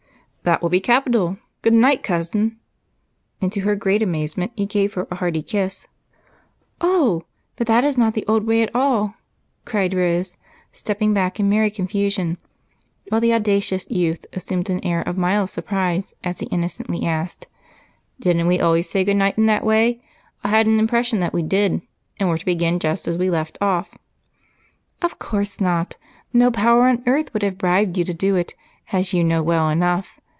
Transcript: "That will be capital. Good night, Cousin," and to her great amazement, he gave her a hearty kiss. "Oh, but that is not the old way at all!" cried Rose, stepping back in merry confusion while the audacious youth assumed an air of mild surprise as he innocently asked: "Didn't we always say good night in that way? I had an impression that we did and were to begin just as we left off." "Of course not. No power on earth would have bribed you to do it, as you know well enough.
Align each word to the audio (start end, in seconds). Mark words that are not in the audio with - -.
"That 0.43 0.63
will 0.63 0.69
be 0.69 0.79
capital. 0.79 1.37
Good 1.61 1.71
night, 1.73 2.01
Cousin," 2.01 2.57
and 3.41 3.51
to 3.53 3.59
her 3.59 3.75
great 3.75 4.01
amazement, 4.01 4.51
he 4.55 4.65
gave 4.65 4.95
her 4.95 5.07
a 5.11 5.15
hearty 5.17 5.43
kiss. 5.43 5.87
"Oh, 6.81 7.25
but 7.57 7.67
that 7.67 7.83
is 7.83 7.95
not 7.95 8.15
the 8.15 8.25
old 8.25 8.45
way 8.47 8.63
at 8.63 8.73
all!" 8.75 9.13
cried 9.65 9.93
Rose, 9.93 10.37
stepping 10.71 11.13
back 11.13 11.39
in 11.39 11.47
merry 11.47 11.69
confusion 11.69 12.39
while 13.09 13.21
the 13.21 13.33
audacious 13.33 13.87
youth 13.91 14.25
assumed 14.33 14.67
an 14.71 14.83
air 14.83 15.01
of 15.03 15.15
mild 15.15 15.49
surprise 15.51 16.15
as 16.23 16.39
he 16.39 16.47
innocently 16.47 17.05
asked: 17.05 17.45
"Didn't 18.19 18.47
we 18.47 18.59
always 18.59 18.89
say 18.89 19.03
good 19.03 19.17
night 19.17 19.37
in 19.37 19.45
that 19.45 19.63
way? 19.63 20.01
I 20.43 20.47
had 20.47 20.65
an 20.65 20.79
impression 20.79 21.19
that 21.19 21.33
we 21.33 21.43
did 21.43 21.83
and 22.19 22.27
were 22.29 22.39
to 22.39 22.45
begin 22.45 22.79
just 22.79 23.07
as 23.07 23.15
we 23.15 23.29
left 23.29 23.59
off." 23.61 23.93
"Of 25.03 25.19
course 25.19 25.61
not. 25.61 25.97
No 26.33 26.49
power 26.49 26.87
on 26.89 27.03
earth 27.05 27.31
would 27.31 27.43
have 27.43 27.59
bribed 27.59 27.95
you 27.95 28.03
to 28.05 28.13
do 28.15 28.35
it, 28.35 28.55
as 28.91 29.13
you 29.13 29.23
know 29.23 29.43
well 29.43 29.69
enough. 29.69 30.17